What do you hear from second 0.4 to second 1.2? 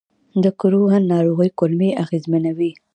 د کروهن